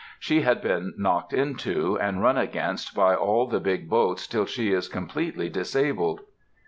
[0.19, 4.73] She has been knocked into and run against by all the big boats till she
[4.73, 6.21] is completely disabled.